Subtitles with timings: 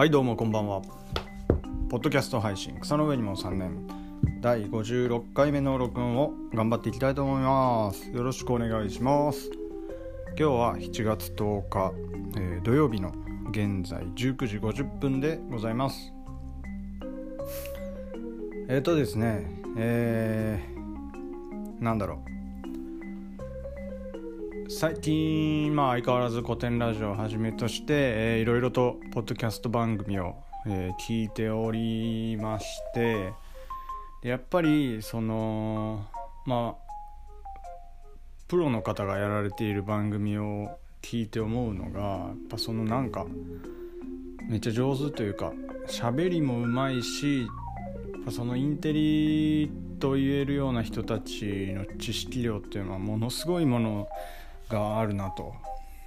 [0.00, 0.80] はいどうもこんばんは。
[1.90, 3.86] ポッドキャスト配信草の上にも3年。
[4.40, 8.10] 第56回目の録音を頑張っていきたいと思います。
[8.10, 9.50] よろしくお願いします。
[10.28, 11.92] 今日は7月10日、
[12.38, 13.12] えー、土曜日の
[13.50, 16.14] 現在19時50分でございます。
[18.70, 22.39] えっ、ー、とですねえー、なんだろう。
[24.72, 33.32] 最近、まあ、相変わらず古典ラジオをはじめとして、いろいろとポッドキャスト番組を、えー、聞いておりまして
[34.22, 36.06] やっぱりその
[36.46, 36.92] まあ
[38.46, 43.26] プロの方がやられている番組を聞いて思うのがやっぱそのなんか
[44.48, 45.52] めっちゃ上手というか
[45.88, 47.48] 喋りもうまいし
[48.30, 49.68] そのインテリ
[49.98, 54.08] と言えるような人たちの知識量っていうのはものすごいもの
[54.70, 55.54] があるなと。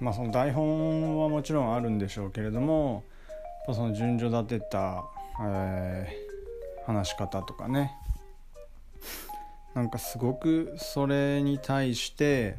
[0.00, 3.04] まあその台本はもちろんあるんでしょうけれども
[3.66, 5.04] その順序立てた、
[5.42, 7.92] えー、話し方とかね。
[9.74, 12.56] なんかすごくそれに対して、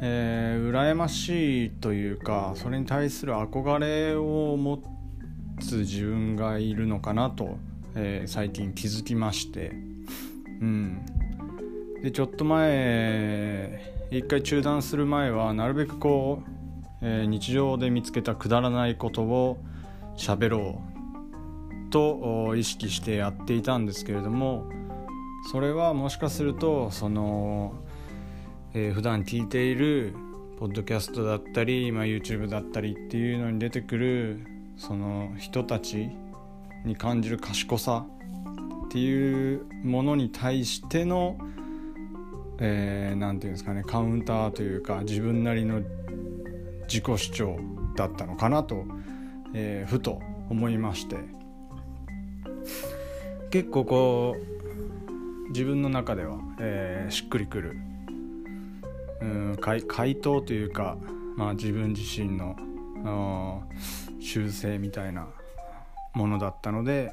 [0.00, 4.82] えー、羨ましいというかそれに対する憧れを持
[5.60, 7.58] つ自分がいるのかなと、
[7.94, 9.72] えー、最近気づきまして。
[10.60, 11.23] うん。
[12.04, 16.50] でちょっと前一回中断する前はなるべくこう、
[17.00, 19.56] えー、日常で見つけたくだらないことを
[20.14, 20.82] 喋ろ
[21.88, 24.66] うと意識してやっていたんですけれども
[25.50, 27.72] それはもしかするとその、
[28.74, 30.14] えー、普段聞いている
[30.58, 34.46] ポッドキャストだったり、まあ、YouTube だったりっていうのに出てくる
[34.76, 36.10] その人たち
[36.84, 38.04] に感じる賢さ
[38.84, 41.38] っていうものに対しての
[42.58, 45.80] えー、て言うんですかねカウンターというか自分なりの
[46.82, 47.58] 自己主張
[47.96, 48.84] だったのかなと、
[49.54, 51.16] えー、ふと思いまして。
[53.50, 57.76] 結構こう自分の中では、えー、しっくりくる。
[59.20, 60.96] うん回回答というか、
[61.36, 62.56] まあ、自分自身の
[64.20, 65.28] 修正みたいな
[66.14, 67.12] ものだったので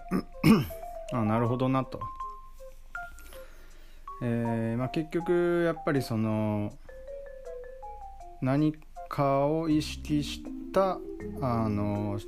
[1.14, 2.00] あなるほどなと。
[4.22, 6.72] えーまあ、結局やっぱりその
[8.42, 8.74] 何
[9.10, 11.00] かを意識した
[11.42, 12.20] あの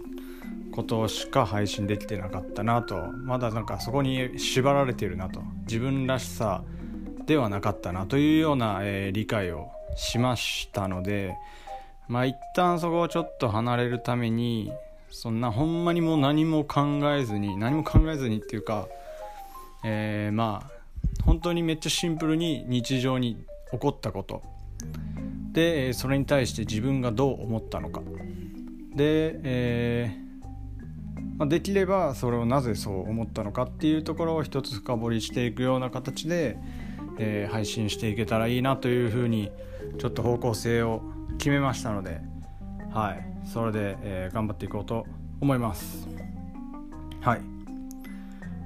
[0.71, 2.95] ことしか配信できてなかったなと。
[3.11, 5.41] まだなんかそこに縛られてるなと。
[5.67, 6.63] 自分らしさ
[7.25, 11.35] ではなかったなというような、えー、理解をしましたので。
[12.07, 14.71] まあ一旦そこをちょっと離れるために
[15.09, 18.87] そんなほんまにもう何も考えずに何も考えずにっていうか、
[19.85, 20.72] えー、まあ
[21.25, 23.37] 本当にめっちゃシンプルに日常に
[23.71, 24.41] 起こったこと。
[25.51, 28.01] でそれに対して自分がどう思ったのか。
[28.95, 36.57] で、えー、まあ、できればそれをなぜそう思ったのかっていうところを一つ深掘りしていくような形で、
[37.17, 39.51] えー、配信していけたらいいなというふうに
[39.99, 41.01] ちょっと方向性を
[41.37, 42.21] 決めましたので
[42.93, 43.25] はい。
[43.45, 45.05] それで、えー、頑張っていこうと
[45.41, 46.07] 思います。
[47.21, 47.52] はい。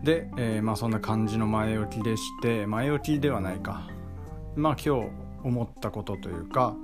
[0.08, 3.90] で、えー、まあそんな感じの前置きでして前置きではないか。
[4.56, 5.10] まあ今日
[5.44, 6.78] 思ったことというか、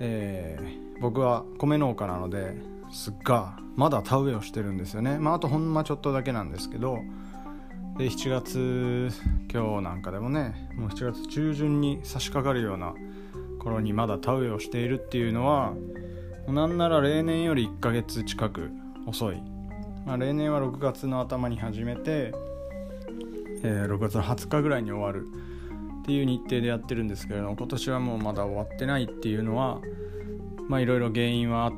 [0.00, 2.56] えー、僕は米農家なので
[2.90, 5.18] すっがまだ田植えをしてるんですよね。
[5.18, 7.00] まああとほんまちょっとだけなんですけど
[7.98, 9.10] で7月
[9.52, 12.94] 今日なんかでもねもう7月中旬に差し掛かるような
[13.58, 15.74] 頃にまだ田植えをしているっていうのは
[16.48, 18.70] なんなら例年より1ヶ月近く
[19.06, 19.42] 遅い。
[20.06, 22.34] まあ、例年は6月の頭に始めて、
[23.64, 25.26] えー、6月の20日ぐらいに終わる
[26.02, 29.80] っていう日程でやってるんですけれども今年はもうまだ終わってないっていうのは
[30.68, 31.72] まあいろいろ原因はあ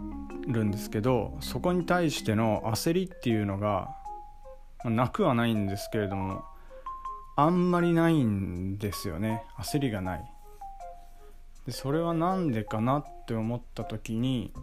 [0.48, 3.88] るんですけどそこに対しての焦りっていうのが、
[4.84, 6.44] まあ、なくはないんですけれども
[7.36, 9.44] あんまりないんですよね。
[9.58, 10.24] 焦りがない。
[11.66, 14.54] でそれは何でかなって思った時に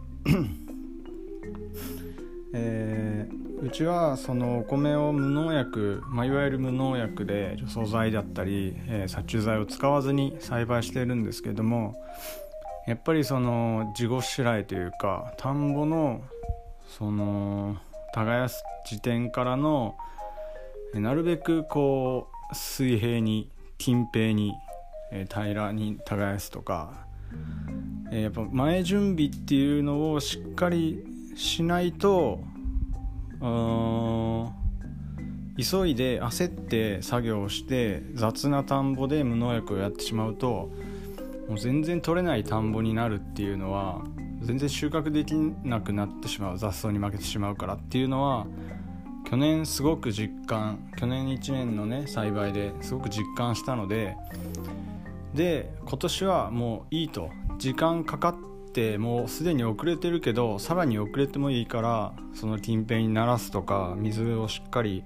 [2.56, 11.96] えー、うちはそのお米を無農薬、まあ、いわゆる無農薬で除草剤だったり、えー、殺虫剤を使わずに栽培しているんですけども
[12.86, 16.22] やっぱりその地ごしらえというか田んぼの
[16.86, 17.76] その
[18.14, 19.96] 耕す時点からの
[20.94, 24.52] なるべくこう水平に近平に、
[25.10, 27.06] え、平らに耕すとか、
[28.12, 32.40] えー、やっぱ前準備っていうのをしっかりしないと
[35.58, 40.70] 急いで焦って作業をして雑な田んぼで無農薬をやってしまうと
[41.48, 44.02] もう全然取れない田んぼになるっていうのは
[44.42, 48.46] 全然収穫できなくなってしまう雑草に負けてしまうからっていうのは
[49.28, 54.16] 去年すごく実感去年1年のね栽培ですごく実感したので
[55.34, 57.30] で今年はもういいと。
[57.58, 65.04] 時間かかってってもうすでに遅れてるけどさらに遅れてもいいからその近辺にならすとか水をしっかり、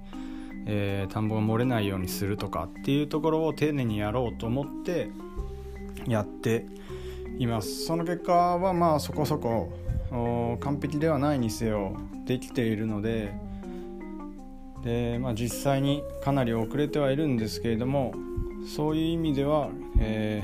[0.65, 5.11] えー、田んぼが漏れないようにするとかっていうところを丁寧にやろうと思って
[6.07, 6.65] やって
[7.37, 7.85] います。
[7.85, 9.71] その結果はまあそこそこ
[10.59, 11.95] 完璧ではないにせよ
[12.25, 13.31] できているので
[14.83, 18.15] で、まあ、実際にかなり遅れてはいるんですけれども
[18.75, 19.69] そういう意味では、
[19.99, 20.43] え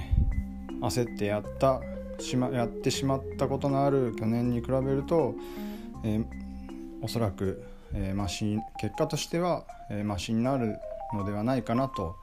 [0.80, 1.82] ー、焦ってやった
[2.20, 5.36] しまやってしまったことのある去年に比べると、
[6.04, 6.26] えー、
[7.02, 7.64] おそらく、
[7.94, 10.78] えー、マシ結果としては、えー、マシになる
[11.14, 12.16] のではないかなと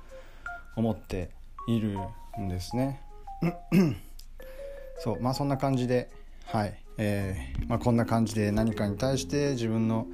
[0.77, 1.31] 思って
[1.69, 1.99] いる
[2.41, 3.01] んですね。
[4.99, 6.11] そうまあそんな感じで
[6.47, 10.07] はい、えーまあ、こんな感じで何かに対して自分の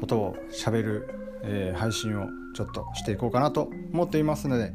[0.00, 1.08] ことをしゃべる、
[1.42, 4.72] えー、配信をちょっとしていこうかなと思っていますので、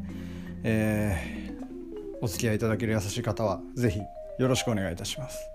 [0.64, 4.02] えー、お付き合いいただける優しい方は是非
[4.38, 5.50] よろしくお願いいたします。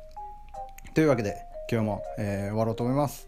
[0.95, 1.37] というわけで
[1.71, 3.27] 今日も、えー、終わろうと思います、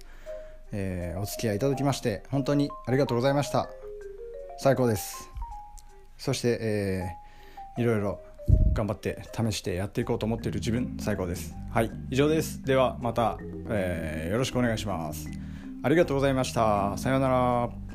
[0.72, 3.68] えー、お付き合いいただきまして本当にありがとうございました。
[4.58, 5.28] 最高です。
[6.18, 8.20] そして、えー、いろいろ
[8.72, 11.54] 頑張って試してやっていこうと思っている自分最高です。
[11.70, 12.62] はい、以上です。
[12.62, 13.38] ではまた、
[13.68, 15.28] えー、よろしくお願いします。
[15.82, 16.96] ありがとうございました。
[16.96, 17.91] さようなら。